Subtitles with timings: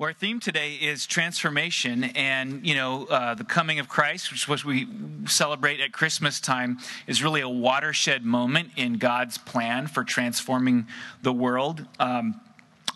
[0.00, 4.48] Well, our theme today is transformation, and you know, uh, the coming of Christ, which
[4.48, 4.88] was we
[5.26, 10.86] celebrate at Christmas time, is really a watershed moment in God's plan for transforming
[11.20, 11.84] the world.
[11.98, 12.40] Um,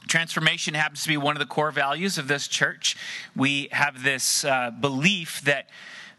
[0.09, 2.97] transformation happens to be one of the core values of this church.
[3.37, 5.69] We have this uh, belief that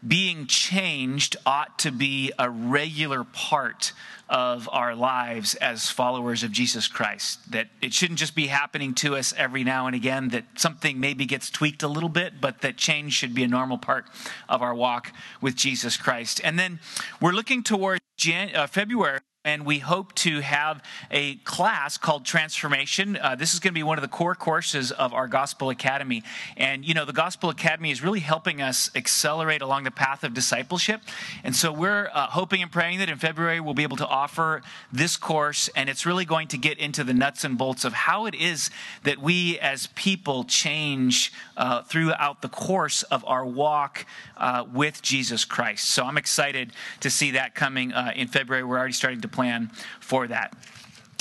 [0.06, 3.92] being changed ought to be a regular part
[4.28, 7.50] of our lives as followers of Jesus Christ.
[7.50, 11.26] That it shouldn't just be happening to us every now and again, that something maybe
[11.26, 14.06] gets tweaked a little bit, but that change should be a normal part
[14.48, 16.40] of our walk with Jesus Christ.
[16.42, 16.80] And then
[17.20, 23.16] we're looking towards Jan- uh, February and we hope to have a class called Transformation.
[23.16, 26.24] Uh, this is going to be one of the core courses of our Gospel Academy.
[26.56, 30.34] And, you know, the Gospel Academy is really helping us accelerate along the path of
[30.34, 31.00] discipleship.
[31.44, 34.62] And so we're uh, hoping and praying that in February we'll be able to offer
[34.92, 38.26] this course, and it's really going to get into the nuts and bolts of how
[38.26, 38.70] it is
[39.04, 44.06] that we as people change uh, throughout the course of our walk
[44.38, 45.88] uh, with Jesus Christ.
[45.88, 48.64] So I'm excited to see that coming uh, in February.
[48.64, 49.70] We're already starting to plan
[50.00, 50.56] for that.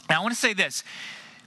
[0.09, 0.83] Now, I want to say this.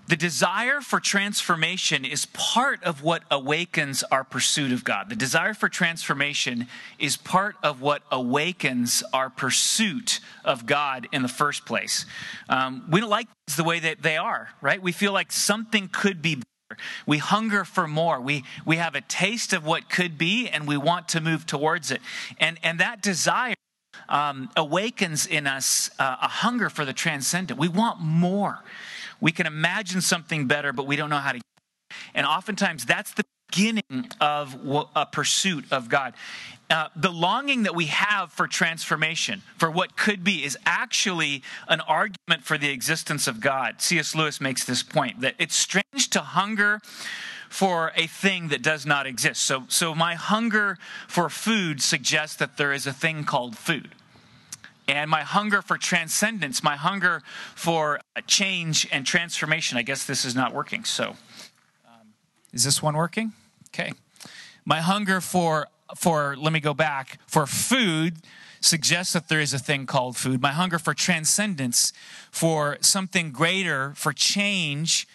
[0.09, 5.11] The desire for transformation is part of what awakens our pursuit of God.
[5.11, 6.67] The desire for transformation
[6.99, 12.07] is part of what awakens our pursuit of God in the first place.
[12.49, 14.81] Um, we don't like the way that they are, right?
[14.81, 16.81] We feel like something could be better.
[17.05, 18.19] We hunger for more.
[18.19, 21.91] We, we have a taste of what could be and we want to move towards
[21.91, 22.01] it.
[22.39, 23.55] And, and that desire
[24.09, 27.59] um, awakens in us uh, a hunger for the transcendent.
[27.59, 28.63] We want more.
[29.21, 31.41] We can imagine something better, but we don't know how to.
[32.15, 34.57] And oftentimes, that's the beginning of
[34.95, 36.15] a pursuit of God.
[36.71, 41.81] Uh, the longing that we have for transformation, for what could be, is actually an
[41.81, 43.81] argument for the existence of God.
[43.81, 44.15] C.S.
[44.15, 46.81] Lewis makes this point that it's strange to hunger
[47.49, 49.43] for a thing that does not exist.
[49.43, 53.91] So, so my hunger for food suggests that there is a thing called food.
[54.87, 57.23] And my hunger for transcendence, my hunger
[57.55, 60.85] for change and transformation, I guess this is not working.
[60.85, 61.17] So,
[61.87, 62.15] um,
[62.53, 63.33] is this one working?
[63.69, 63.93] Okay.
[64.65, 68.19] My hunger for, for, let me go back, for food
[68.61, 70.43] suggests that there is a thing called food.
[70.43, 71.93] My hunger for transcendence,
[72.31, 75.08] for something greater, for change,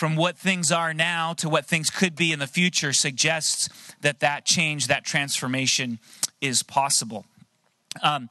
[0.00, 3.68] from what things are now to what things could be in the future suggests
[4.00, 5.98] that that change, that transformation
[6.40, 7.26] is possible.
[8.02, 8.28] Um,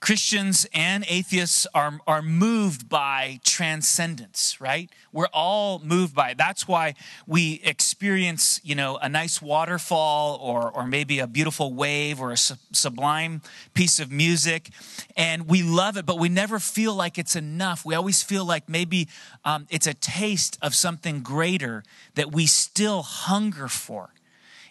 [0.00, 4.90] Christians and atheists are, are moved by transcendence, right?
[5.12, 6.38] We're all moved by it.
[6.38, 6.94] That's why
[7.26, 12.36] we experience, you know, a nice waterfall or, or maybe a beautiful wave or a
[12.36, 13.40] su- sublime
[13.72, 14.68] piece of music.
[15.16, 17.86] And we love it, but we never feel like it's enough.
[17.86, 19.08] We always feel like maybe
[19.42, 21.82] um, it's a taste of something greater
[22.14, 24.10] that we still hunger for.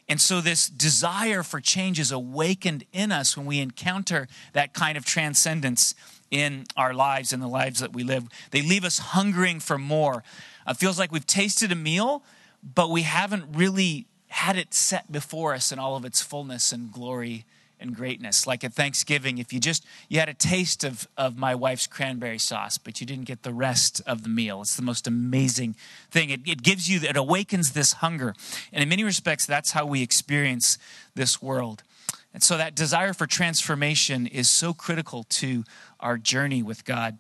[0.10, 4.98] And so, this desire for change is awakened in us when we encounter that kind
[4.98, 5.96] of transcendence
[6.32, 8.28] in our lives and the lives that we live.
[8.52, 10.24] They leave us hungering for more.
[10.68, 12.24] It feels like we've tasted a meal,
[12.64, 16.92] but we haven't really had it set before us in all of its fullness and
[16.92, 17.46] glory
[17.80, 18.48] and greatness.
[18.48, 22.40] Like at Thanksgiving, if you just you had a taste of, of my wife's cranberry
[22.40, 24.62] sauce, but you didn't get the rest of the meal.
[24.62, 25.76] It's the most amazing
[26.12, 26.30] thing.
[26.30, 28.34] It, it gives you, it awakens this hunger.
[28.72, 30.78] And in many respects, that's how we experience
[31.16, 31.84] this world.
[32.34, 35.64] And so that desire for transformation is so critical to
[36.00, 37.18] our journey with God.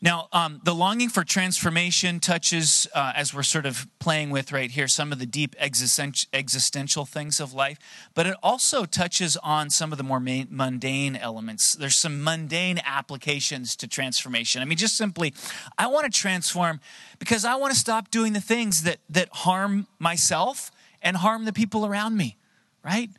[0.00, 4.70] Now, um, the longing for transformation touches, uh, as we're sort of playing with right
[4.70, 7.78] here, some of the deep existential things of life,
[8.14, 11.74] but it also touches on some of the more mundane elements.
[11.74, 14.62] There's some mundane applications to transformation.
[14.62, 15.34] I mean, just simply,
[15.78, 16.80] I want to transform
[17.18, 20.70] because I want to stop doing the things that, that harm myself
[21.02, 22.36] and harm the people around me,
[22.84, 23.10] right?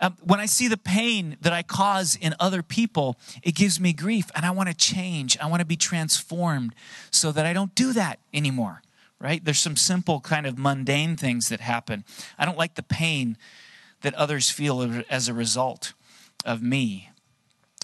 [0.00, 3.92] Um, when I see the pain that I cause in other people, it gives me
[3.92, 5.36] grief, and I want to change.
[5.38, 6.74] I want to be transformed
[7.10, 8.82] so that I don't do that anymore,
[9.18, 9.44] right?
[9.44, 12.04] There's some simple, kind of mundane things that happen.
[12.38, 13.36] I don't like the pain
[14.00, 15.92] that others feel as a result
[16.46, 17.10] of me,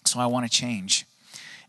[0.07, 1.05] so I want to change.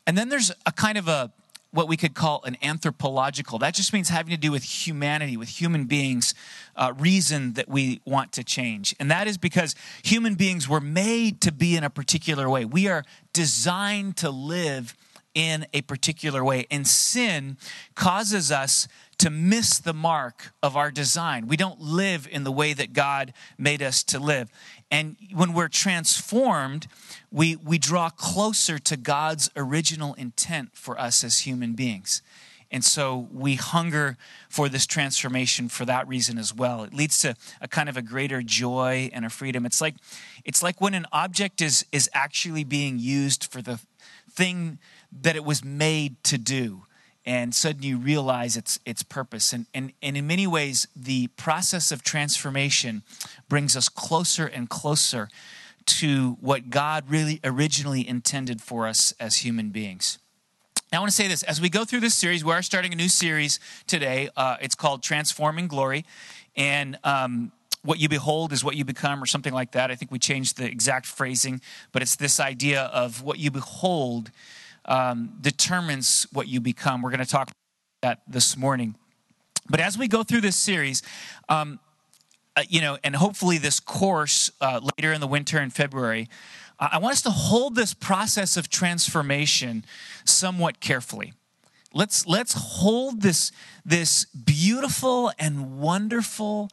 [0.06, 1.34] And then there's a kind of a
[1.78, 3.60] what we could call an anthropological.
[3.60, 6.34] That just means having to do with humanity, with human beings,
[6.76, 8.96] uh, reason that we want to change.
[9.00, 12.66] And that is because human beings were made to be in a particular way.
[12.66, 14.96] We are designed to live
[15.36, 16.66] in a particular way.
[16.72, 17.58] And sin
[17.94, 18.88] causes us
[19.20, 21.48] to miss the mark of our design.
[21.48, 24.50] We don't live in the way that God made us to live.
[24.90, 26.88] And when we're transformed,
[27.32, 32.22] we, we draw closer to God's original intent for us as human beings.
[32.70, 34.18] And so we hunger
[34.50, 36.84] for this transformation for that reason as well.
[36.84, 39.66] It leads to a kind of a greater joy and a freedom.
[39.66, 39.96] It's like,
[40.44, 43.80] it's like when an object is, is actually being used for the
[44.30, 44.80] thing
[45.22, 46.87] that it was made to do
[47.28, 51.92] and suddenly you realize its its purpose and, and and in many ways the process
[51.92, 53.04] of transformation
[53.48, 55.30] brings us closer and closer
[55.86, 60.18] to what god really originally intended for us as human beings
[60.90, 62.94] now, I want to say this as we go through this series, we are starting
[62.94, 64.30] a new series today.
[64.38, 66.06] Uh, it's called Transforming Glory.
[66.56, 67.52] And um,
[67.84, 69.92] what you behold is what you become, or something like that.
[69.92, 74.32] I think we changed the exact phrasing, but it's this idea of what you behold
[74.88, 77.02] um, determines what you become.
[77.02, 77.56] We're going to talk about
[78.02, 78.96] that this morning.
[79.70, 81.04] But as we go through this series,
[81.50, 81.80] um,
[82.56, 86.30] uh, you know, and hopefully this course uh, later in the winter in February,
[86.80, 89.86] uh, I want us to hold this process of transformation
[90.26, 91.34] somewhat carefully.
[91.94, 93.52] Let's let's hold this
[93.86, 96.70] this beautiful and wonderful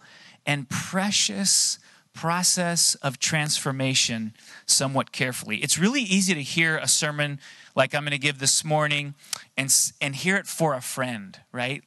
[0.47, 1.79] and precious
[2.15, 4.35] process of transformation
[4.67, 5.59] somewhat carefully.
[5.59, 7.41] It's really easy to hear a sermon
[7.75, 9.15] like I'm going to give this morning
[9.57, 11.83] and, and hear it for a friend, right?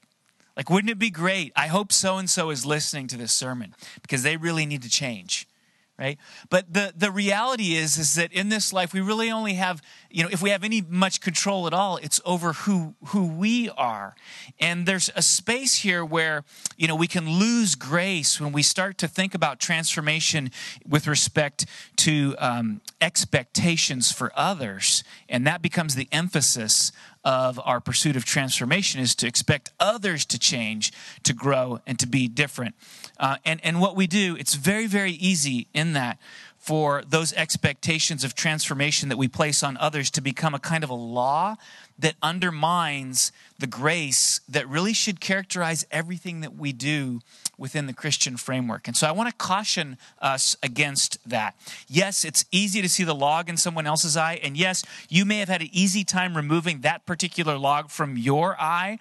[0.56, 1.53] Like, wouldn't it be great?
[1.56, 4.89] I hope so and so is listening to this sermon because they really need to
[4.89, 5.47] change
[5.99, 6.19] right?
[6.49, 10.23] But the the reality is is that in this life we really only have you
[10.23, 14.15] know if we have any much control at all it's over who who we are.
[14.59, 16.44] And there's a space here where
[16.77, 20.51] you know we can lose grace when we start to think about transformation
[20.88, 21.65] with respect
[21.97, 25.03] to um, expectations for others.
[25.27, 26.91] And that becomes the emphasis
[27.27, 30.94] of our pursuit of transformation is to expect others to change,
[31.24, 32.74] to grow, and to be different.
[33.19, 36.18] Uh, and, and what we do, it's very, very easy in that
[36.68, 40.90] for those expectations of transformation that we place on others to become a kind of
[40.90, 41.56] a law
[41.98, 47.22] that undermines the grace that really should characterize everything that we do
[47.58, 48.86] within the Christian framework.
[48.86, 51.56] And so I want to caution us against that.
[51.88, 54.38] Yes, it's easy to see the log in someone else's eye.
[54.44, 58.60] And yes, you may have had an easy time removing that particular log from your
[58.60, 59.00] eye.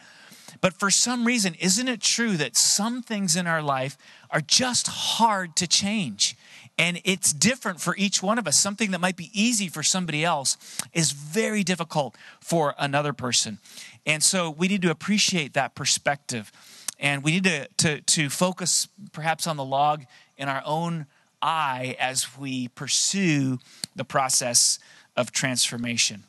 [0.60, 3.98] But for some reason, isn't it true that some things in our life
[4.30, 6.36] are just hard to change?
[6.78, 8.58] And it's different for each one of us.
[8.58, 10.58] Something that might be easy for somebody else
[10.92, 13.58] is very difficult for another person.
[14.04, 16.52] And so we need to appreciate that perspective.
[16.98, 20.04] And we need to, to, to focus perhaps on the log
[20.36, 21.06] in our own
[21.40, 23.58] eye as we pursue
[23.94, 24.78] the process
[25.16, 26.24] of transformation.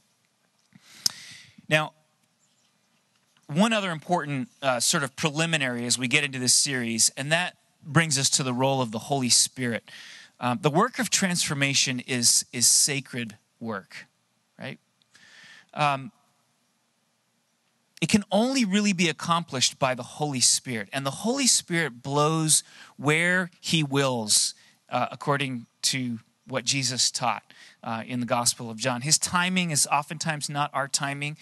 [1.69, 1.93] Now,
[3.47, 7.55] one other important uh, sort of preliminary as we get into this series, and that
[7.83, 9.89] brings us to the role of the Holy Spirit.
[10.39, 14.05] Um, the work of transformation is, is sacred work,
[14.59, 14.79] right?
[15.73, 16.11] Um,
[18.01, 20.89] it can only really be accomplished by the Holy Spirit.
[20.93, 22.63] And the Holy Spirit blows
[22.97, 24.53] where He wills,
[24.89, 27.43] uh, according to what Jesus taught
[27.83, 29.01] uh, in the Gospel of John.
[29.01, 31.37] His timing is oftentimes not our timing.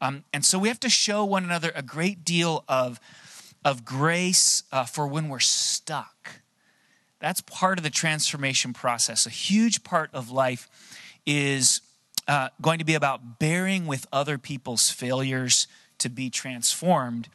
[0.00, 2.98] Um, and so we have to show one another a great deal of,
[3.64, 6.40] of grace uh, for when we're stuck.
[7.20, 9.26] That's part of the transformation process.
[9.26, 10.68] A huge part of life
[11.26, 11.80] is
[12.26, 15.66] uh, going to be about bearing with other people's failures
[15.98, 17.28] to be transformed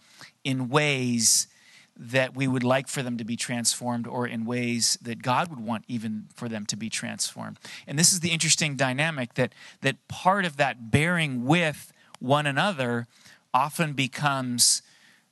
[0.44, 1.48] in ways
[1.96, 5.60] that we would like for them to be transformed or in ways that God would
[5.60, 7.60] want even for them to be transformed.
[7.86, 13.08] And this is the interesting dynamic that that part of that bearing with one another
[13.54, 14.82] often becomes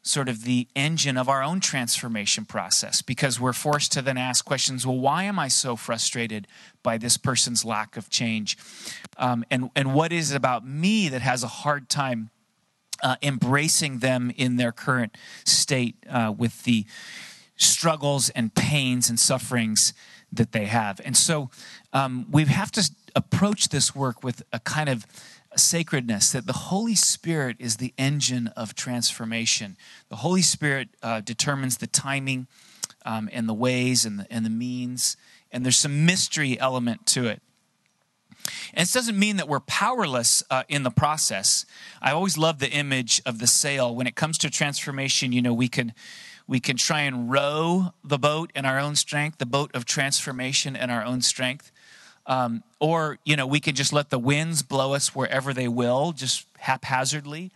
[0.03, 4.43] sort of the engine of our own transformation process because we're forced to then ask
[4.43, 6.47] questions well why am i so frustrated
[6.81, 8.57] by this person's lack of change
[9.17, 12.31] um, and, and what is it about me that has a hard time
[13.03, 16.85] uh, embracing them in their current state uh, with the
[17.55, 19.93] struggles and pains and sufferings
[20.31, 21.01] that they have.
[21.03, 21.49] And so
[21.93, 25.05] um, we have to approach this work with a kind of
[25.55, 29.77] sacredness that the Holy Spirit is the engine of transformation.
[30.09, 32.47] The Holy Spirit uh, determines the timing
[33.05, 35.17] um, and the ways and the, and the means,
[35.51, 37.41] and there's some mystery element to it.
[38.73, 41.65] And this doesn't mean that we're powerless uh, in the process.
[42.01, 43.93] I always love the image of the sail.
[43.93, 45.93] When it comes to transformation, you know, we can
[46.47, 50.75] we can try and row the boat in our own strength, the boat of transformation
[50.75, 51.71] in our own strength.
[52.25, 56.11] Um, or, you know, we can just let the winds blow us wherever they will,
[56.11, 57.51] just haphazardly.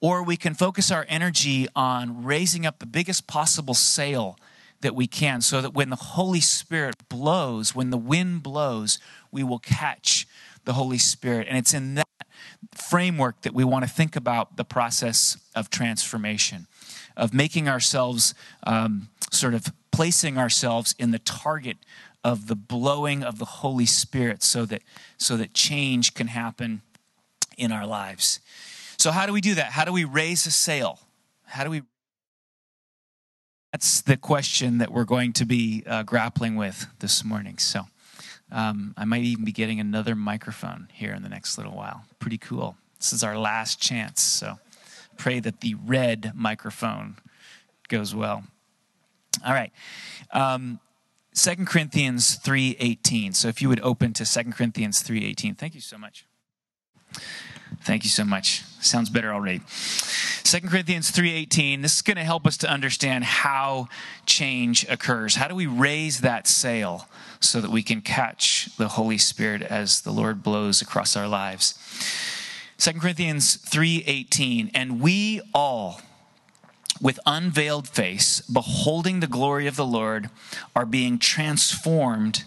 [0.00, 4.38] Or we can focus our energy on raising up the biggest possible sail
[4.80, 8.98] that we can so that when the Holy Spirit blows, when the wind blows,
[9.30, 10.26] we will catch
[10.64, 11.46] the Holy Spirit.
[11.48, 12.06] And it's in that
[12.74, 16.66] framework that we want to think about the process of transformation,
[17.16, 18.34] of making ourselves
[18.64, 21.76] um, sort of placing ourselves in the target
[22.22, 24.82] of the blowing of the Holy Spirit so that,
[25.16, 26.82] so that change can happen
[27.56, 28.40] in our lives.
[28.96, 29.72] So, how do we do that?
[29.72, 31.00] How do we raise a sail?
[31.46, 31.82] How do we?
[33.72, 37.56] That's the question that we're going to be uh, grappling with this morning.
[37.58, 37.86] So,
[38.52, 42.04] um, I might even be getting another microphone here in the next little while.
[42.18, 42.76] Pretty cool.
[42.98, 44.20] This is our last chance.
[44.20, 44.58] So,
[45.16, 47.16] pray that the red microphone
[47.88, 48.44] goes well.
[49.44, 49.72] All right.
[50.32, 50.80] Um,
[51.34, 53.34] 2 Corinthians 3:18.
[53.34, 55.54] So if you would open to 2 Corinthians 3:18.
[55.54, 56.26] Thank you so much.
[57.82, 58.62] Thank you so much.
[58.80, 59.60] Sounds better already.
[60.44, 61.82] 2 Corinthians 3:18.
[61.82, 63.88] This is going to help us to understand how
[64.26, 65.36] change occurs.
[65.36, 67.08] How do we raise that sail
[67.38, 71.74] so that we can catch the Holy Spirit as the Lord blows across our lives?
[72.78, 74.70] 2 Corinthians 3:18.
[74.74, 76.00] And we all
[77.00, 80.30] with unveiled face, beholding the glory of the Lord,
[80.76, 82.44] are being transformed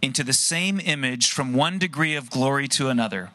[0.00, 3.30] into the same image from one degree of glory to another.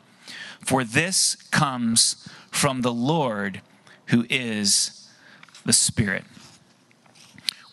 [0.59, 3.61] For this comes from the Lord
[4.07, 5.07] who is
[5.65, 6.25] the Spirit.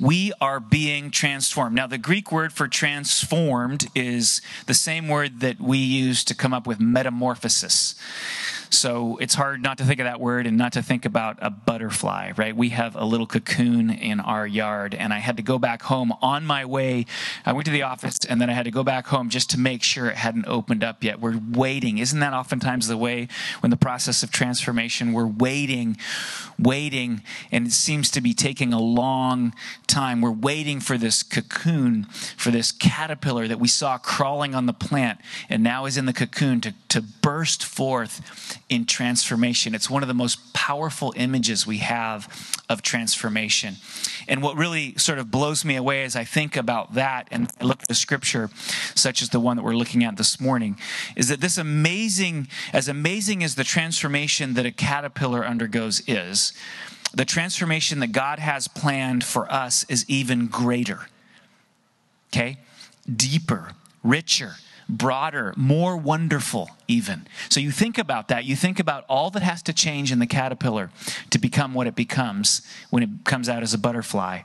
[0.00, 1.74] We are being transformed.
[1.76, 6.52] Now, the Greek word for transformed is the same word that we use to come
[6.52, 7.94] up with metamorphosis.
[8.76, 11.50] So it's hard not to think of that word and not to think about a
[11.50, 12.54] butterfly, right?
[12.54, 16.12] We have a little cocoon in our yard, and I had to go back home
[16.21, 17.07] on my way.
[17.47, 19.61] I went to the office, and then I had to go back home just to
[19.61, 21.21] make sure it hadn't opened up yet.
[21.21, 21.99] We're waiting.
[21.99, 23.28] Isn't that oftentimes the way
[23.61, 25.97] when the process of transformation, we're waiting,
[26.59, 29.54] waiting, and it seems to be taking a long
[29.87, 30.21] time.
[30.21, 32.04] We're waiting for this cocoon,
[32.37, 36.12] for this caterpillar that we saw crawling on the plant, and now is in the
[36.12, 39.75] cocoon to, to burst forth in transformation.
[39.75, 43.76] It's one of the most powerful images we have of transformation.
[44.26, 47.64] And what really sort of blows me away as I think about that and I
[47.64, 48.49] look at the scripture,
[48.94, 50.78] such as the one that we're looking at this morning,
[51.16, 56.52] is that this amazing, as amazing as the transformation that a caterpillar undergoes is,
[57.12, 61.00] the transformation that God has planned for us is even greater.
[62.33, 62.59] Okay?
[63.14, 64.56] Deeper, richer
[64.88, 67.26] broader, more wonderful, even.
[67.48, 68.44] So you think about that.
[68.44, 70.90] You think about all that has to change in the caterpillar
[71.30, 74.42] to become what it becomes when it comes out as a butterfly.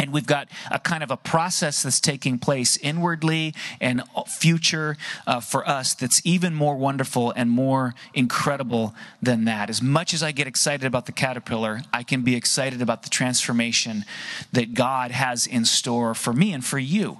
[0.00, 3.52] And we've got a kind of a process that's taking place inwardly
[3.82, 9.68] and future uh, for us that's even more wonderful and more incredible than that.
[9.68, 13.10] As much as I get excited about the caterpillar, I can be excited about the
[13.10, 14.06] transformation
[14.52, 17.18] that God has in store for me and for you.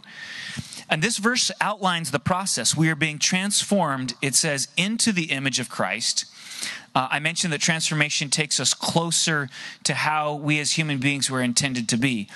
[0.91, 2.77] And this verse outlines the process.
[2.77, 6.25] We are being transformed, it says, into the image of Christ.
[6.95, 9.49] Uh, I mentioned that transformation takes us closer
[9.85, 12.29] to how we as human beings were intended to be.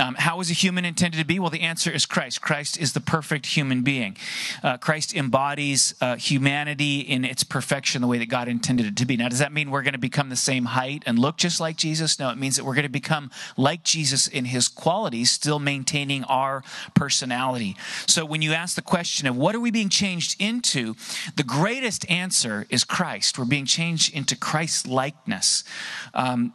[0.00, 1.38] Um, how is a human intended to be?
[1.38, 2.40] Well, the answer is Christ.
[2.40, 4.16] Christ is the perfect human being.
[4.64, 9.06] Uh, Christ embodies uh, humanity in its perfection, the way that God intended it to
[9.06, 9.16] be.
[9.16, 11.76] Now, does that mean we're going to become the same height and look just like
[11.76, 12.18] Jesus?
[12.18, 16.24] No, it means that we're going to become like Jesus in his qualities, still maintaining
[16.24, 17.76] our personality.
[18.06, 20.96] So, when you ask the question of what are we being changed into,
[21.36, 23.38] the greatest answer is Christ.
[23.38, 25.64] We're being changed change into Christ likeness.
[26.14, 26.52] Um,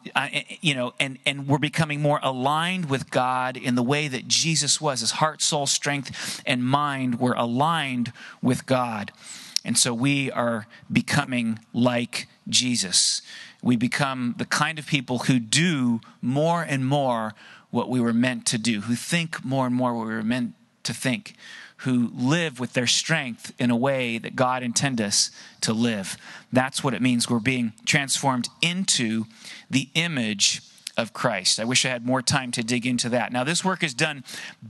[0.62, 4.80] you know, and, and we're becoming more aligned with God in the way that Jesus
[4.80, 5.02] was.
[5.02, 9.12] His heart, soul, strength, and mind were aligned with God.
[9.64, 13.22] And so we are becoming like Jesus.
[13.64, 17.34] We become the kind of people who do more and more
[17.72, 20.54] what we were meant to do, who think more and more what we were meant
[20.84, 21.34] to think,
[21.86, 25.30] who live with their strength in a way that God intended us
[25.62, 26.18] to live.
[26.52, 27.30] That's what it means.
[27.30, 29.26] We're being transformed into
[29.70, 30.62] the image
[30.98, 31.60] of Christ.
[31.60, 33.32] I wish I had more time to dig into that.
[33.32, 34.24] Now, this work is done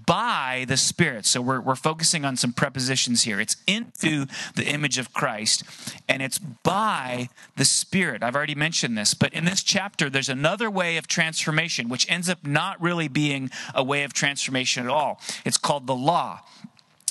[0.05, 1.25] by the Spirit.
[1.25, 3.39] So we're, we're focusing on some prepositions here.
[3.39, 5.63] It's into the image of Christ,
[6.09, 8.23] and it's by the Spirit.
[8.23, 12.27] I've already mentioned this, but in this chapter, there's another way of transformation, which ends
[12.27, 15.21] up not really being a way of transformation at all.
[15.45, 16.41] It's called the law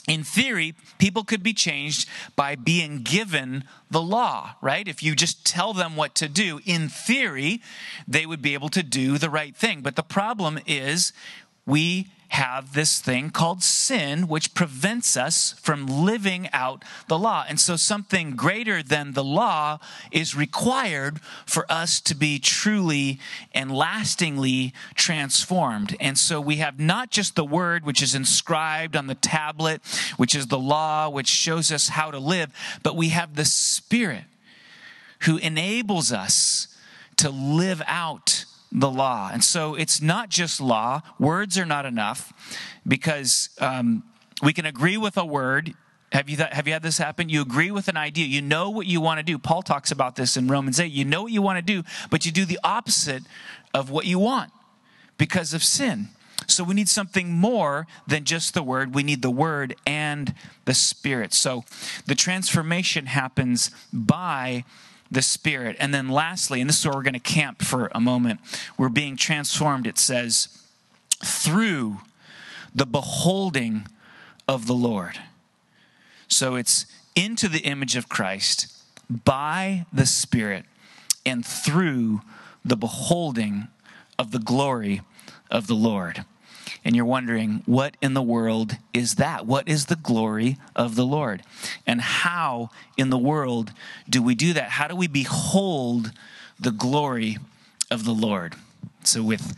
[0.07, 4.87] in theory, people could be changed by being given the law, right?
[4.87, 7.63] If you just tell them what to do, in theory,
[8.07, 9.81] they would be able to do the right thing.
[9.81, 11.13] But the problem is
[11.65, 17.45] we have this thing called sin, which prevents us from living out the law.
[17.49, 19.79] And so something greater than the law
[20.11, 23.21] is required for us to be truly
[23.53, 25.97] and lastingly transformed.
[26.01, 29.81] And so we have not just the word, which is inscribed on the tablet,
[30.17, 32.51] which is the law, which shows us how to live,
[32.83, 34.25] but we have the Spirit
[35.21, 36.67] who enables us
[37.17, 39.31] to live out the law.
[39.33, 42.33] And so it's not just law, words are not enough
[42.87, 44.03] because um,
[44.43, 45.75] we can agree with a word.
[46.11, 47.29] Have you, th- have you had this happen?
[47.29, 48.27] You agree with an idea.
[48.27, 49.39] You know what you want to do.
[49.39, 50.91] Paul talks about this in Romans 8.
[50.91, 53.23] You know what you want to do, but you do the opposite
[53.73, 54.51] of what you want
[55.17, 56.09] because of sin.
[56.49, 58.95] So we need something more than just the word.
[58.95, 61.33] We need the word and the spirit.
[61.33, 61.65] So
[62.07, 64.65] the transformation happens by
[65.15, 65.77] the Spirit.
[65.81, 68.41] And then lastly, and this is where we're going to camp for a moment,
[68.77, 70.49] we're being transformed, it says,
[71.25, 71.99] through
[72.75, 73.87] the beholding
[74.47, 75.19] of the Lord.
[76.29, 78.73] So it's into the image of Christ
[79.09, 80.65] by the Spirit
[81.25, 82.23] and through
[82.65, 83.69] the beholding
[84.19, 85.03] of the glory
[85.51, 86.25] of the Lord
[86.85, 89.47] and you're wondering, what in the world is that?
[89.47, 91.43] What is the glory of the Lord?
[91.87, 93.73] And how in the world
[94.09, 94.71] do we do that?
[94.71, 96.13] How do we behold
[96.61, 97.39] the glory
[97.91, 98.55] of the Lord?
[99.03, 99.57] So, with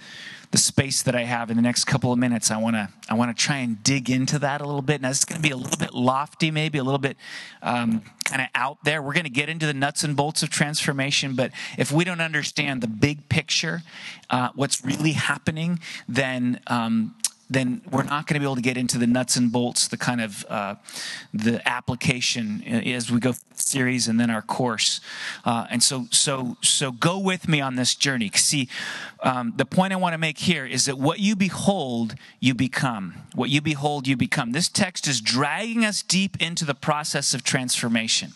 [0.50, 3.14] the space that I have in the next couple of minutes, I want to I
[3.14, 5.00] want to try and dig into that a little bit.
[5.00, 7.16] Now, it's going to be a little bit lofty, maybe a little bit
[7.62, 9.02] um, kind of out there.
[9.02, 12.20] We're going to get into the nuts and bolts of transformation, but if we don't
[12.20, 13.82] understand the big picture,
[14.30, 17.14] uh, what's really happening, then um,
[17.48, 19.96] then we're not going to be able to get into the nuts and bolts, the
[19.96, 20.74] kind of uh,
[21.32, 25.00] the application as we go through series and then our course.
[25.44, 28.30] Uh, and so, so, so go with me on this journey.
[28.34, 28.68] See,
[29.20, 33.14] um, the point I want to make here is that what you behold, you become.
[33.34, 34.52] What you behold, you become.
[34.52, 38.32] This text is dragging us deep into the process of transformation.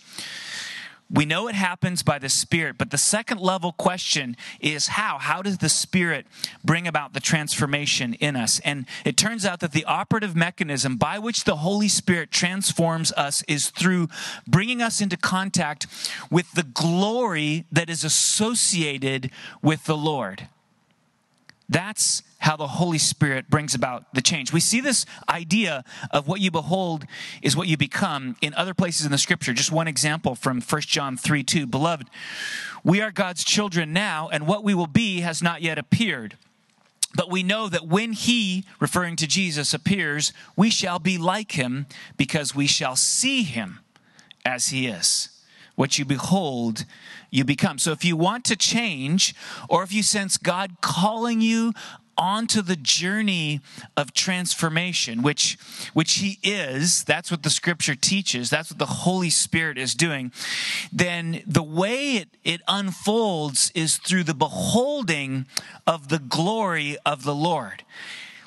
[1.12, 5.18] We know it happens by the Spirit, but the second level question is how?
[5.18, 6.24] How does the Spirit
[6.64, 8.60] bring about the transformation in us?
[8.60, 13.42] And it turns out that the operative mechanism by which the Holy Spirit transforms us
[13.48, 14.08] is through
[14.46, 15.88] bringing us into contact
[16.30, 20.46] with the glory that is associated with the Lord.
[21.70, 24.52] That's how the Holy Spirit brings about the change.
[24.52, 27.06] We see this idea of what you behold
[27.42, 29.52] is what you become in other places in the scripture.
[29.52, 31.66] Just one example from 1 John 3 2.
[31.66, 32.08] Beloved,
[32.82, 36.36] we are God's children now, and what we will be has not yet appeared.
[37.14, 41.86] But we know that when he, referring to Jesus, appears, we shall be like him
[42.16, 43.78] because we shall see him
[44.44, 45.28] as he is.
[45.76, 46.84] What you behold,
[47.30, 47.78] you become.
[47.78, 49.34] So if you want to change,
[49.68, 51.72] or if you sense God calling you
[52.18, 53.60] onto the journey
[53.96, 55.56] of transformation which
[55.94, 60.30] which he is that's what the scripture teaches that's what the holy spirit is doing
[60.92, 65.46] then the way it, it unfolds is through the beholding
[65.86, 67.84] of the glory of the lord.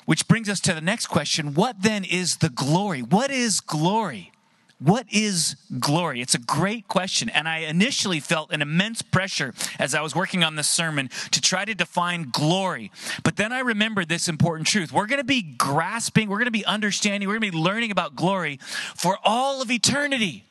[0.04, 3.00] Which brings us to the next question what then is the glory?
[3.02, 4.32] What is glory
[4.78, 6.20] what is glory?
[6.20, 7.28] It's a great question.
[7.28, 11.40] And I initially felt an immense pressure as I was working on this sermon to
[11.40, 12.90] try to define glory.
[13.22, 14.92] But then I remembered this important truth.
[14.92, 17.90] We're going to be grasping, we're going to be understanding, we're going to be learning
[17.90, 18.58] about glory
[18.96, 20.44] for all of eternity.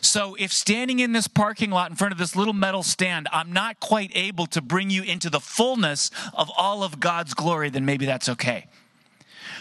[0.00, 3.52] So, if standing in this parking lot in front of this little metal stand, I'm
[3.52, 7.84] not quite able to bring you into the fullness of all of God's glory, then
[7.84, 8.66] maybe that's okay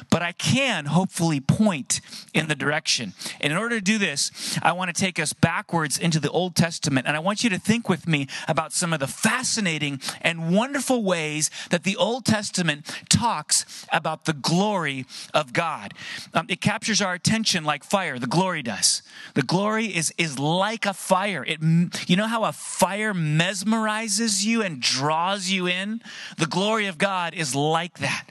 [0.10, 2.02] but I can hopefully point
[2.34, 3.14] in the direction.
[3.42, 6.56] And in order to do this, I want to take us backwards into the Old
[6.56, 7.08] Testament.
[7.08, 11.04] And I want you to think with me about some of the fascinating and wonderful
[11.04, 15.94] ways that the Old Testament talks about the glory of God.
[16.34, 19.02] Um, it captures our attention like fire, the glory does.
[19.34, 21.44] The glory is, is like a fire.
[21.46, 21.60] It,
[22.08, 26.02] you know how a fire mesmerizes you and draws you in?
[26.38, 28.26] The glory of God is like that.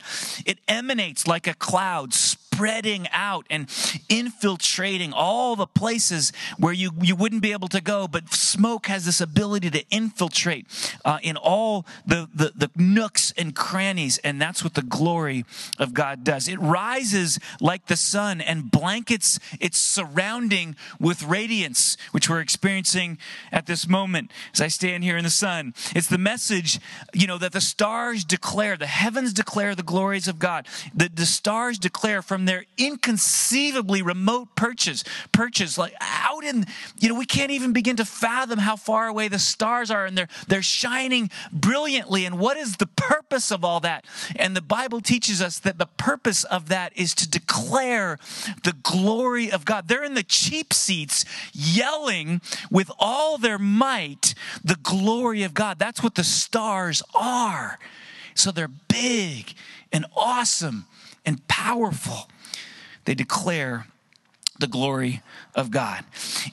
[0.45, 2.15] It emanates like a cloud
[2.57, 3.69] spreading out and
[4.09, 8.09] infiltrating all the places where you, you wouldn't be able to go.
[8.09, 10.67] But smoke has this ability to infiltrate
[11.05, 14.17] uh, in all the, the, the nooks and crannies.
[14.19, 15.45] And that's what the glory
[15.79, 16.49] of God does.
[16.49, 23.19] It rises like the sun and blankets its surrounding with radiance, which we're experiencing
[23.53, 25.75] at this moment as I stand here in the sun.
[25.95, 26.81] It's the message,
[27.13, 30.67] you know, that the stars declare, the heavens declare the glories of God.
[30.95, 36.65] The, the stars declare from their inconceivably remote perches, perches like out in,
[36.99, 40.17] you know, we can't even begin to fathom how far away the stars are and
[40.17, 42.25] they're, they're shining brilliantly.
[42.25, 44.05] And what is the purpose of all that?
[44.37, 48.19] And the Bible teaches us that the purpose of that is to declare
[48.65, 49.89] the glory of God.
[49.89, 55.79] They're in the cheap seats yelling with all their might the glory of God.
[55.79, 57.79] That's what the stars are.
[58.35, 59.55] So they're big
[59.93, 60.87] and awesome
[61.25, 62.29] and powerful.
[63.07, 63.87] They declare
[64.59, 65.23] the glory
[65.55, 66.05] of God.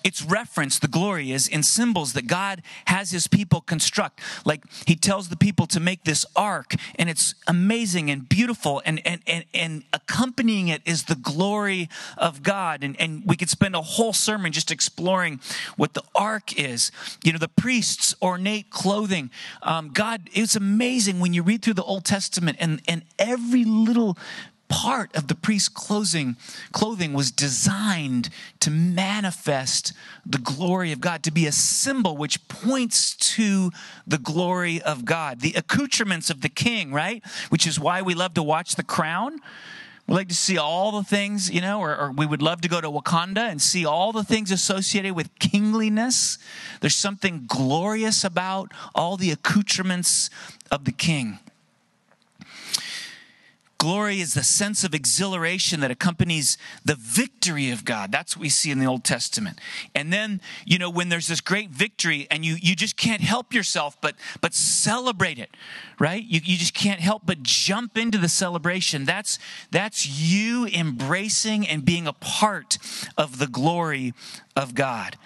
[0.04, 4.20] It's referenced, the glory is in symbols that God has his people construct.
[4.46, 9.02] Like he tells the people to make this ark, and it's amazing and beautiful, and
[9.06, 12.84] and and, and accompanying it is the glory of God.
[12.84, 15.40] And, and we could spend a whole sermon just exploring
[15.76, 16.92] what the ark is.
[17.24, 19.32] You know, the priests' ornate clothing.
[19.62, 24.18] Um, God, it's amazing when you read through the Old Testament and, and every little
[24.74, 26.36] part of the priest's clothing,
[26.72, 29.94] clothing was designed to manifest
[30.26, 33.70] the glory of God, to be a symbol which points to
[34.08, 35.42] the glory of God.
[35.42, 37.24] The accoutrements of the king, right?
[37.50, 39.40] Which is why we love to watch The Crown.
[40.08, 42.68] We like to see all the things, you know, or, or, we would love to
[42.68, 46.40] go to Wakanda and see all the things associated with kingliness.
[46.82, 50.32] There's something glorious about all the accoutrements
[50.72, 51.38] of the king.
[53.84, 58.14] Glory is the sense of exhilaration that accompanies the victory of God.
[58.14, 59.60] That's what we see in the Old Testament.
[59.94, 63.54] And then, you know, when there's this great victory and you you just can't help
[63.54, 65.50] yourself but but celebrate it,
[66.00, 66.24] right?
[66.24, 69.04] You, you just can't help but jump into the celebration.
[69.04, 69.38] That's
[69.70, 72.78] that's you embracing and being a part
[73.18, 74.14] of the glory
[74.56, 75.18] of God.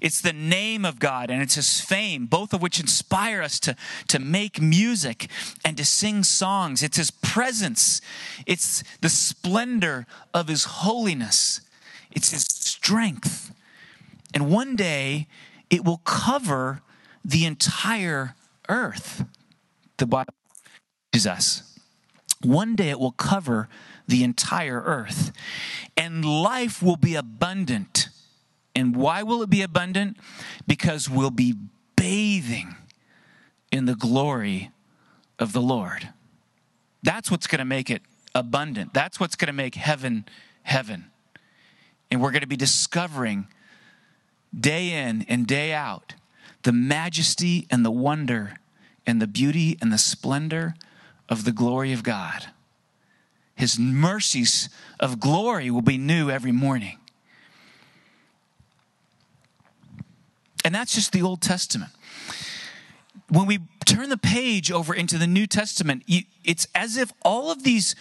[0.00, 3.76] It's the name of God and it's his fame, both of which inspire us to,
[4.08, 5.28] to make music
[5.64, 6.82] and to sing songs.
[6.82, 8.00] It's his presence,
[8.46, 11.60] it's the splendor of his holiness,
[12.10, 13.54] it's his strength.
[14.34, 15.28] And one day
[15.70, 16.82] it will cover
[17.24, 18.34] the entire
[18.68, 19.24] earth.
[19.98, 20.34] The Bible
[21.12, 21.78] teaches us.
[22.42, 23.68] One day it will cover
[24.08, 25.30] the entire earth,
[25.96, 28.08] and life will be abundant
[28.74, 30.16] and why will it be abundant?
[30.66, 31.54] Because we'll be
[31.96, 32.76] bathing
[33.70, 34.70] in the glory
[35.38, 36.08] of the Lord.
[37.02, 38.02] That's what's going to make it
[38.34, 38.94] abundant.
[38.94, 40.24] That's what's going to make heaven
[40.62, 41.06] heaven.
[42.10, 43.48] And we're going to be discovering
[44.58, 46.14] day in and day out
[46.62, 48.54] the majesty and the wonder
[49.06, 50.74] and the beauty and the splendor
[51.28, 52.46] of the glory of God.
[53.56, 54.68] His mercies
[55.00, 56.98] of glory will be new every morning.
[60.64, 61.90] And that's just the Old Testament.
[63.28, 66.04] When we turn the page over into the New Testament,
[66.44, 67.94] it's as if all of these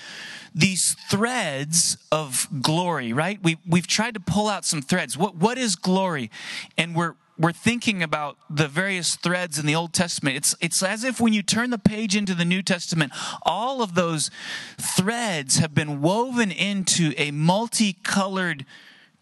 [0.54, 3.42] these threads of glory, right?
[3.42, 5.18] We we've tried to pull out some threads.
[5.18, 6.30] What what is glory?
[6.78, 10.38] And we're we're thinking about the various threads in the Old Testament.
[10.38, 13.96] It's, it's as if when you turn the page into the New Testament, all of
[13.96, 14.30] those
[14.78, 18.66] threads have been woven into a multicolored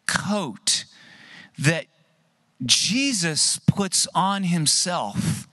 [0.06, 0.84] coat
[1.58, 1.86] that
[2.66, 5.48] Jesus puts on himself.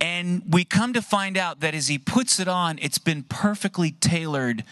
[0.00, 3.92] And we come to find out that as he puts it on, it's been perfectly
[3.92, 4.64] tailored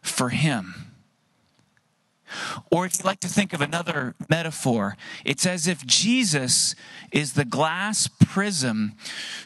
[0.00, 0.92] for him.
[2.70, 6.74] Or if you like to think of another metaphor, it's as if Jesus
[7.10, 8.94] is the glass prism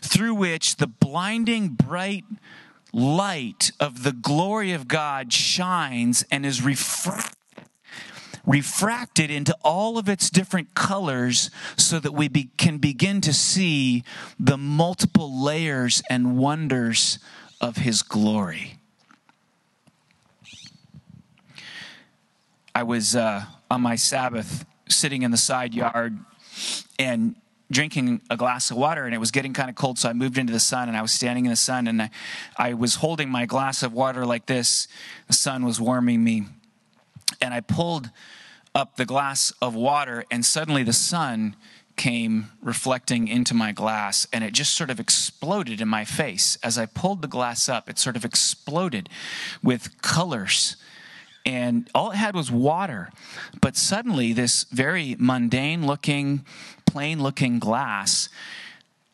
[0.01, 2.25] through which the blinding bright
[2.93, 7.37] light of the glory of God shines and is refracted
[8.47, 14.05] refracted into all of its different colors so that we be, can begin to see
[14.39, 17.19] the multiple layers and wonders
[17.61, 18.79] of His glory.
[22.75, 26.17] I was uh, on my Sabbath sitting in the side yard
[26.99, 27.35] and
[27.71, 30.39] drinking a glass of water and it was getting kind of cold so i moved
[30.39, 32.11] into the sun and i was standing in the sun and I,
[32.57, 34.87] I was holding my glass of water like this
[35.27, 36.45] the sun was warming me
[37.41, 38.11] and i pulled
[38.77, 41.57] up the glass of water, and suddenly the sun
[41.97, 46.59] came reflecting into my glass, and it just sort of exploded in my face.
[46.63, 49.09] As I pulled the glass up, it sort of exploded
[49.63, 50.77] with colors.
[51.47, 53.09] And all it had was water.
[53.63, 56.45] But suddenly, this very mundane looking,
[56.85, 58.29] plain looking glass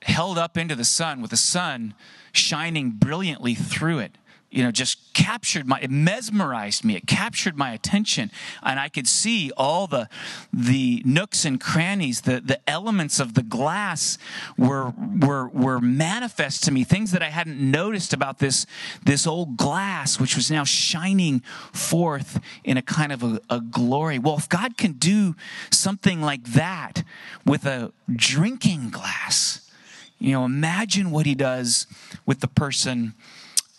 [0.02, 1.94] held up into the sun with the sun
[2.32, 4.18] shining brilliantly through it
[4.52, 6.94] you know, just captured my, it mesmerized me.
[6.94, 8.30] It captured my attention.
[8.62, 10.10] And I could see all the,
[10.52, 14.18] the nooks and crannies, the, the elements of the glass
[14.58, 16.84] were, were, were manifest to me.
[16.84, 18.66] Things that I hadn't noticed about this,
[19.02, 21.40] this old glass, which was now shining
[21.72, 24.18] forth in a kind of a, a glory.
[24.18, 25.34] Well, if God can do
[25.70, 27.04] something like that
[27.46, 29.70] with a drinking glass,
[30.18, 31.86] you know, imagine what he does
[32.26, 33.14] with the person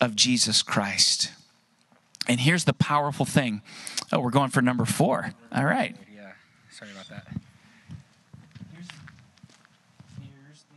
[0.03, 1.31] of Jesus Christ.
[2.27, 3.61] And here's the powerful thing.
[4.11, 5.33] Oh, we're going for number four.
[5.53, 5.95] All right.
[6.13, 6.31] Yeah,
[6.71, 7.27] sorry about that.
[8.73, 8.87] Here's,
[10.21, 10.75] here's the.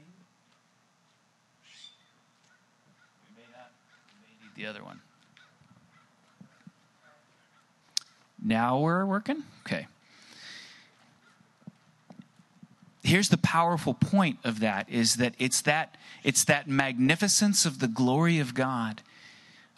[3.28, 3.70] We may not.
[4.14, 5.00] We may need the other one.
[8.42, 9.42] Now we're working?
[9.66, 9.86] Okay.
[13.02, 17.86] Here's the powerful point of that is that it's that it's that magnificence of the
[17.86, 19.02] glory of God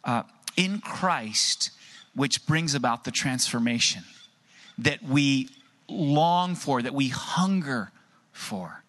[0.09, 0.23] uh,
[0.57, 1.71] in Christ,
[2.15, 4.05] which brings about the transformation
[4.79, 5.51] that we
[5.87, 7.93] long for, that we hunger
[8.33, 8.83] for,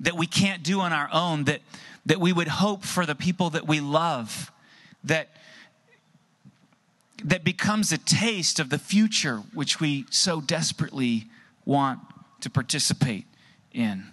[0.00, 1.60] that we can't do on our own, that,
[2.06, 4.50] that we would hope for the people that we love,
[5.04, 5.28] that,
[7.22, 11.26] that becomes a taste of the future which we so desperately
[11.66, 12.00] want
[12.40, 13.26] to participate
[13.70, 14.06] in.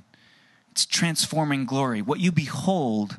[0.72, 2.02] It's transforming glory.
[2.02, 3.16] What you behold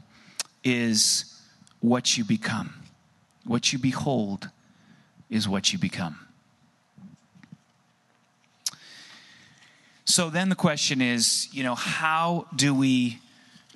[0.62, 1.40] is
[1.80, 2.79] what you become.
[3.50, 4.48] What you behold
[5.28, 6.20] is what you become.
[10.04, 13.18] So then the question is, you know, how do we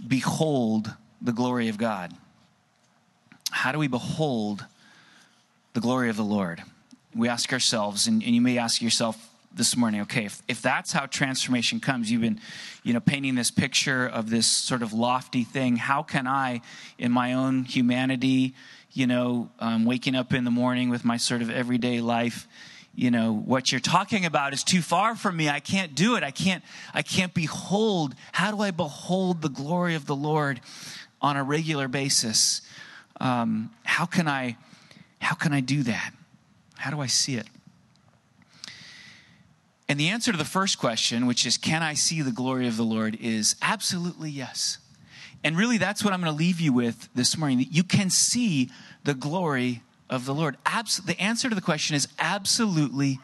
[0.06, 2.12] behold the glory of God?
[3.50, 4.64] How do we behold
[5.72, 6.62] the glory of the Lord?
[7.12, 10.92] We ask ourselves, and, and you may ask yourself this morning, okay, if, if that's
[10.92, 12.40] how transformation comes, you've been,
[12.84, 15.76] you know, painting this picture of this sort of lofty thing.
[15.76, 16.60] How can I,
[16.96, 18.54] in my own humanity,
[18.94, 22.46] you know, um, waking up in the morning with my sort of everyday life,
[22.94, 25.48] you know, what you're talking about is too far from me.
[25.48, 26.22] I can't do it.
[26.22, 26.62] I can't,
[26.94, 28.14] I can't behold.
[28.30, 30.60] How do I behold the glory of the Lord
[31.20, 32.62] on a regular basis?
[33.20, 34.56] Um, how can I,
[35.20, 36.12] how can I do that?
[36.76, 37.48] How do I see it?
[39.88, 42.76] And the answer to the first question, which is, can I see the glory of
[42.76, 44.78] the Lord, is absolutely yes.
[45.44, 47.66] And really, that's what I'm going to leave you with this morning.
[47.70, 48.70] You can see
[49.04, 50.56] the glory of the Lord.
[50.64, 53.20] Abs- the answer to the question is absolutely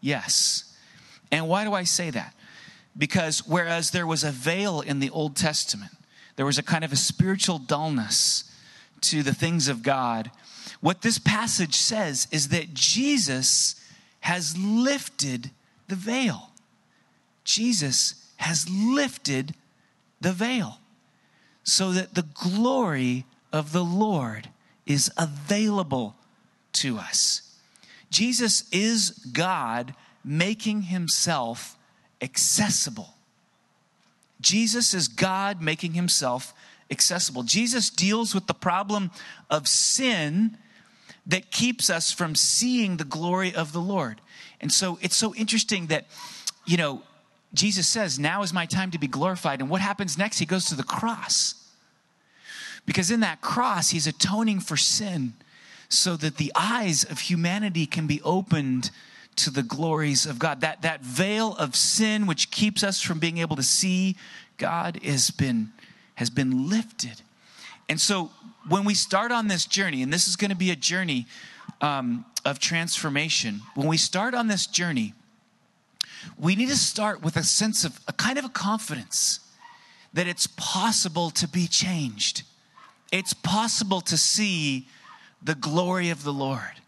[0.00, 0.76] yes.
[1.30, 2.34] And why do I say that?
[2.98, 5.92] Because whereas there was a veil in the Old Testament,
[6.34, 8.50] there was a kind of a spiritual dullness
[9.02, 10.32] to the things of God.
[10.80, 13.76] What this passage says is that Jesus
[14.20, 15.50] has lifted
[15.86, 16.50] the veil.
[17.44, 19.54] Jesus has lifted
[20.20, 20.79] the veil
[21.70, 24.48] so that the glory of the Lord
[24.86, 26.16] is available
[26.72, 27.42] to us.
[28.10, 31.78] Jesus is God making himself
[32.20, 33.14] accessible.
[34.40, 36.52] Jesus is God making himself
[36.90, 37.44] accessible.
[37.44, 39.12] Jesus deals with the problem
[39.48, 40.58] of sin
[41.24, 44.20] that keeps us from seeing the glory of the Lord.
[44.60, 46.06] And so it's so interesting that,
[46.66, 47.02] you know,
[47.54, 49.60] Jesus says, Now is my time to be glorified.
[49.60, 50.40] And what happens next?
[50.40, 51.54] He goes to the cross.
[52.90, 55.34] Because in that cross, he's atoning for sin
[55.88, 58.90] so that the eyes of humanity can be opened
[59.36, 60.60] to the glories of God.
[60.62, 64.16] That, that veil of sin which keeps us from being able to see
[64.58, 65.70] God has been,
[66.16, 67.22] has been lifted.
[67.88, 68.32] And so
[68.68, 71.28] when we start on this journey, and this is going to be a journey
[71.80, 75.14] um, of transformation, when we start on this journey,
[76.36, 79.38] we need to start with a sense of a kind of a confidence
[80.12, 82.42] that it's possible to be changed.
[83.12, 84.86] It's possible to see
[85.42, 86.80] the glory of the Lord.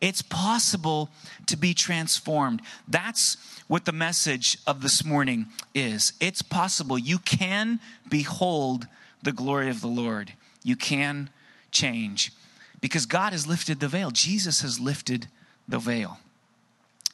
[0.00, 1.10] It's possible
[1.46, 2.62] to be transformed.
[2.86, 3.36] That's
[3.66, 6.12] what the message of this morning is.
[6.20, 6.98] It's possible.
[6.98, 8.86] You can behold
[9.22, 10.32] the glory of the Lord.
[10.62, 11.30] You can
[11.70, 12.32] change
[12.80, 14.10] because God has lifted the veil.
[14.10, 15.26] Jesus has lifted
[15.66, 16.18] the veil.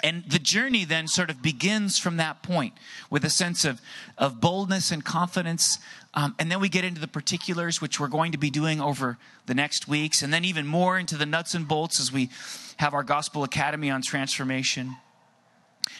[0.03, 2.75] And the journey then sort of begins from that point
[3.11, 3.81] with a sense of,
[4.19, 5.79] of boldness and confidence.
[6.13, 9.19] Um, and then we get into the particulars, which we're going to be doing over
[9.47, 12.29] the next weeks, and then even more into the nuts and bolts as we
[12.77, 14.97] have our Gospel Academy on transformation.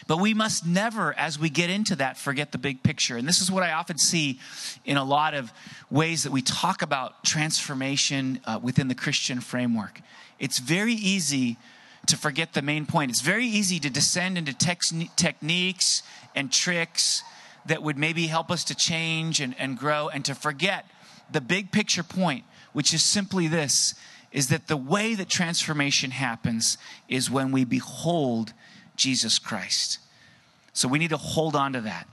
[0.07, 3.17] But we must never, as we get into that, forget the big picture.
[3.17, 4.39] And this is what I often see
[4.83, 5.51] in a lot of
[5.89, 10.01] ways that we talk about transformation uh, within the Christian framework.
[10.37, 11.57] It's very easy
[12.07, 13.11] to forget the main point.
[13.11, 16.03] It's very easy to descend into tex- techniques
[16.35, 17.23] and tricks
[17.65, 20.85] that would maybe help us to change and, and grow and to forget
[21.31, 23.95] the big picture point, which is simply this
[24.31, 28.51] is that the way that transformation happens is when we behold
[28.97, 29.99] Jesus Christ.
[30.73, 32.05] So we need to hold on to that.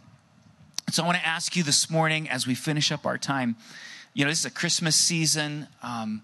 [0.90, 3.57] So I want to ask you this morning as we finish up our time.
[4.14, 5.66] You know, this is a Christmas season.
[5.83, 6.22] Um,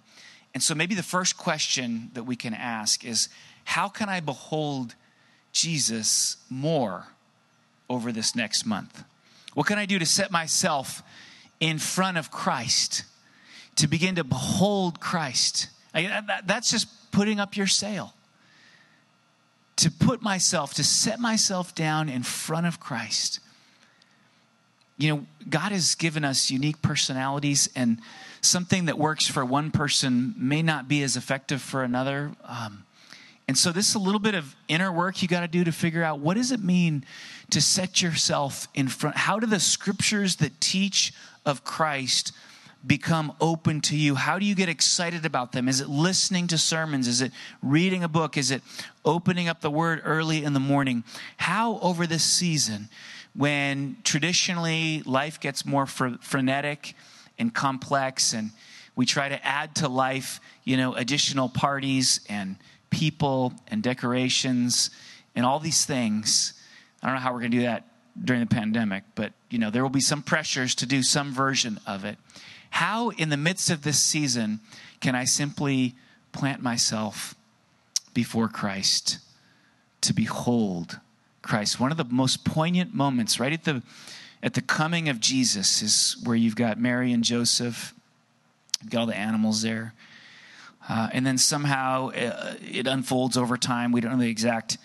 [0.55, 3.29] and so maybe the first question that we can ask is
[3.69, 4.95] how can I behold
[5.53, 7.09] Jesus more
[7.91, 9.05] over this next month?
[9.53, 11.03] What can I do to set myself
[11.61, 13.05] in front of Christ,
[13.77, 15.69] to begin to behold Christ?
[15.93, 18.15] I, that, that's just putting up your sail.
[19.77, 23.39] To put myself, to set myself down in front of Christ.
[24.97, 27.99] You know, God has given us unique personalities, and
[28.41, 32.33] something that works for one person may not be as effective for another.
[32.45, 32.85] Um,
[33.49, 35.73] and so, this is a little bit of inner work you got to do to
[35.73, 37.03] figure out what does it mean
[37.49, 39.17] to set yourself in front.
[39.17, 41.15] How do the scriptures that teach
[41.47, 42.33] of Christ
[42.87, 44.17] become open to you?
[44.17, 45.67] How do you get excited about them?
[45.67, 47.09] Is it listening to sermons?
[47.09, 47.33] Is it
[47.63, 48.37] reading a book?
[48.37, 48.61] Is it
[49.03, 51.03] opening up the word early in the morning?
[51.39, 52.91] How, over this season,
[53.35, 56.95] when traditionally life gets more frenetic
[57.39, 58.51] and complex, and
[58.95, 62.57] we try to add to life, you know, additional parties and
[62.91, 64.91] people and decorations
[65.35, 66.55] and all these things.
[67.03, 67.85] I don't know how we're going to do that
[68.23, 71.79] during the pandemic, but you know, there will be some pressures to do some version
[71.87, 72.19] of it.
[72.71, 74.61] How, in the midst of this season,
[75.01, 75.95] can I simply
[76.33, 77.35] plant myself
[78.13, 79.19] before Christ
[80.03, 81.01] to behold
[81.43, 81.81] Christ?
[81.81, 83.83] One of the most poignant moments, right at the
[84.41, 87.93] at the coming of Jesus, is where you've got Mary and Joseph,
[88.81, 89.95] you've got all the animals there,
[90.89, 93.93] uh, and then somehow uh, it unfolds over time.
[93.93, 94.79] We don't know the exact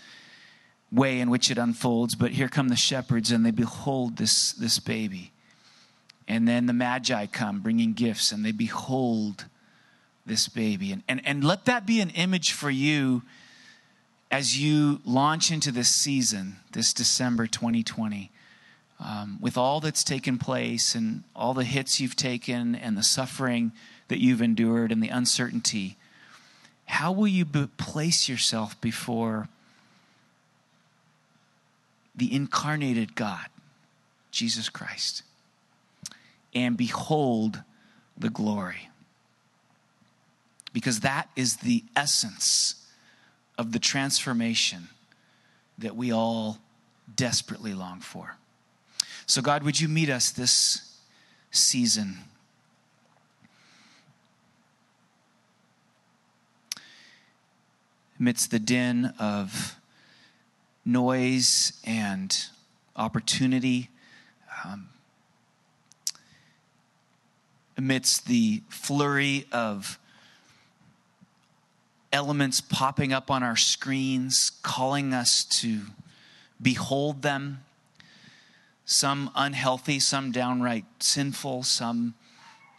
[0.92, 4.80] way in which it unfolds, but here come the shepherds and they behold this this
[4.80, 5.34] baby
[6.28, 9.46] and then the Magi come bringing gifts and they behold
[10.26, 10.92] this baby.
[10.92, 13.24] And, and, and let that be an image for you
[14.32, 18.32] as you launch into this season, this December 2020.
[19.00, 23.74] Um, with all that's taken place and all the hits you've taken and the suffering
[24.08, 25.98] that you've endured and the uncertainty,
[26.86, 29.48] how will you be- place yourself before
[32.16, 33.48] the incarnated God,
[34.32, 35.24] Jesus Christ?
[36.56, 37.62] and behold
[38.18, 38.89] the glory.
[40.72, 42.76] Because that is the essence
[43.58, 44.89] of the transformation
[45.78, 46.58] that we all
[47.16, 48.38] desperately long for.
[49.26, 50.98] So, God, would you meet us this
[51.52, 52.18] season?
[58.24, 59.76] Amidst the din of
[60.86, 62.34] noise and
[62.96, 63.90] opportunity,
[64.64, 64.88] um,
[67.76, 70.00] amidst the flurry of
[72.14, 75.82] elements popping up on our screens, calling us to
[76.62, 77.60] behold them.
[78.86, 82.14] Some unhealthy, some downright sinful, some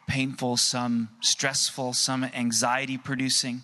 [0.07, 3.61] painful, some stressful, some anxiety producing.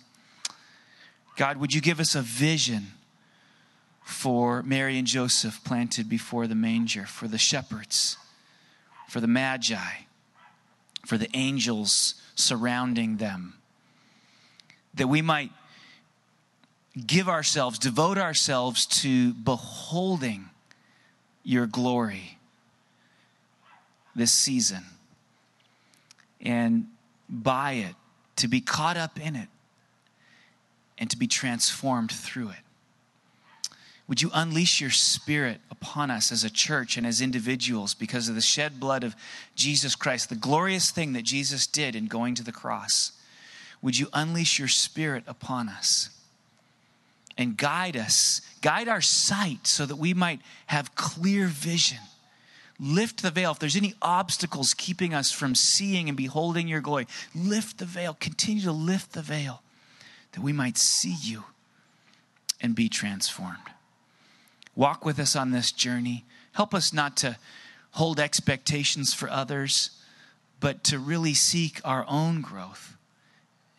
[1.41, 2.91] God, would you give us a vision
[4.03, 8.17] for Mary and Joseph planted before the manger, for the shepherds,
[9.09, 10.03] for the magi?
[11.05, 13.55] for the angels surrounding them.
[14.93, 15.51] That we might
[17.05, 20.49] give ourselves, devote ourselves to beholding
[21.43, 22.37] your glory
[24.15, 24.83] this season.
[26.41, 26.87] And
[27.29, 27.95] by it,
[28.37, 29.47] to be caught up in it
[31.01, 32.63] and to be transformed through it.
[34.07, 38.35] Would you unleash your spirit upon us as a church and as individuals because of
[38.35, 39.15] the shed blood of
[39.55, 43.13] Jesus Christ, the glorious thing that Jesus did in going to the cross?
[43.81, 46.11] Would you unleash your spirit upon us
[47.35, 51.99] and guide us, guide our sight so that we might have clear vision?
[52.79, 53.51] Lift the veil.
[53.51, 58.15] If there's any obstacles keeping us from seeing and beholding your glory, lift the veil.
[58.19, 59.63] Continue to lift the veil
[60.33, 61.43] that we might see you
[62.59, 63.57] and be transformed.
[64.75, 66.25] Walk with us on this journey.
[66.53, 67.37] Help us not to
[67.91, 69.91] hold expectations for others,
[70.59, 72.95] but to really seek our own growth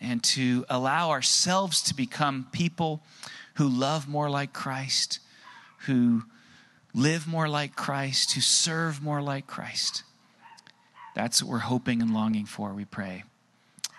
[0.01, 3.03] and to allow ourselves to become people
[3.55, 5.21] who love more like Christ,
[5.87, 6.25] who
[6.95, 10.03] live more like Christ, who serve more like Christ.
[11.15, 13.25] That's what we're hoping and longing for, we pray.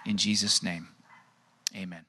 [0.05, 0.89] In Jesus' name,
[1.75, 2.05] amen.